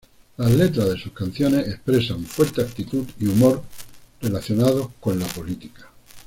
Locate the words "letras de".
0.51-0.97